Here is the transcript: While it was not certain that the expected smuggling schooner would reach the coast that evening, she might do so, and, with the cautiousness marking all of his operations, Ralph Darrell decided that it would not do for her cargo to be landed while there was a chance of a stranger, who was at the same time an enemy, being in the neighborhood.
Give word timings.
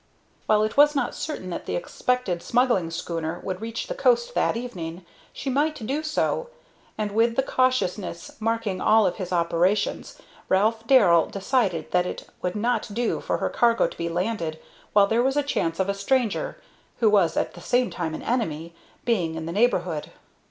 While 0.47 0.63
it 0.63 0.77
was 0.77 0.95
not 0.95 1.13
certain 1.13 1.51
that 1.51 1.67
the 1.67 1.75
expected 1.75 2.41
smuggling 2.41 2.89
schooner 2.89 3.39
would 3.43 3.61
reach 3.61 3.85
the 3.85 3.93
coast 3.93 4.33
that 4.33 4.57
evening, 4.57 5.05
she 5.31 5.47
might 5.47 5.75
do 5.75 6.01
so, 6.01 6.49
and, 6.97 7.11
with 7.11 7.35
the 7.35 7.43
cautiousness 7.43 8.31
marking 8.39 8.81
all 8.81 9.05
of 9.05 9.17
his 9.17 9.31
operations, 9.31 10.17
Ralph 10.49 10.87
Darrell 10.87 11.27
decided 11.27 11.91
that 11.91 12.07
it 12.07 12.27
would 12.41 12.55
not 12.55 12.89
do 12.91 13.19
for 13.19 13.37
her 13.37 13.49
cargo 13.51 13.85
to 13.85 13.95
be 13.95 14.09
landed 14.09 14.59
while 14.93 15.05
there 15.05 15.21
was 15.21 15.37
a 15.37 15.43
chance 15.43 15.79
of 15.79 15.87
a 15.87 15.93
stranger, 15.93 16.59
who 16.97 17.07
was 17.07 17.37
at 17.37 17.53
the 17.53 17.61
same 17.61 17.91
time 17.91 18.15
an 18.15 18.23
enemy, 18.23 18.73
being 19.05 19.35
in 19.35 19.45
the 19.45 19.51
neighborhood. 19.51 20.11